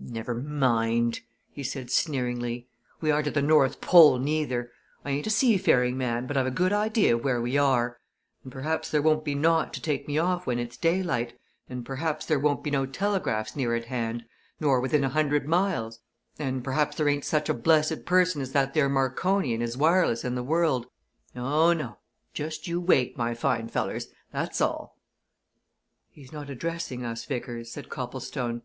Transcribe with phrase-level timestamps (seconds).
[0.00, 1.20] "Never mind!"
[1.52, 2.66] he said sneeringly.
[3.00, 4.72] "We aren't at the North Pole neither
[5.04, 8.00] I ain't a seafaring man, but I've a good idea of where we are!
[8.42, 11.38] And perhaps there won't be naught to take me off when it's daylight,
[11.68, 14.24] and perhaps there won't be no telegraphs near at hand,
[14.58, 16.00] nor within a hundred miles,
[16.36, 20.24] and perhaps there ain't such a blessed person as that there Marconi and his wireless
[20.24, 20.88] in the world
[21.36, 21.98] oh, no!
[22.34, 24.98] Just you wait, my fine fellers that's all!"
[26.08, 28.62] "He's not addressing us, Vickers," said Copplestone.